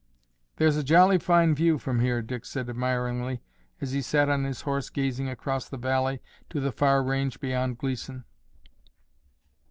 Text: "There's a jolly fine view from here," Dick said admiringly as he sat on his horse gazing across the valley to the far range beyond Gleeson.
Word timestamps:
"There's 0.55 0.77
a 0.77 0.83
jolly 0.83 1.19
fine 1.19 1.53
view 1.53 1.77
from 1.77 1.99
here," 1.99 2.23
Dick 2.23 2.43
said 2.45 2.67
admiringly 2.67 3.43
as 3.79 3.91
he 3.91 4.01
sat 4.01 4.29
on 4.29 4.45
his 4.45 4.61
horse 4.61 4.89
gazing 4.89 5.29
across 5.29 5.69
the 5.69 5.77
valley 5.77 6.23
to 6.49 6.59
the 6.59 6.71
far 6.71 7.03
range 7.03 7.39
beyond 7.39 7.77
Gleeson. 7.77 8.25